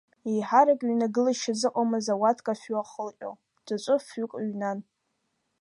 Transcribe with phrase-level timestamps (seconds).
[0.29, 3.31] Еиҳарак ҩнагылашьа зыҟамыз ауатка фҩы ахылҟьо,
[3.65, 4.79] ҵәыҵәы фҩык ҩнан.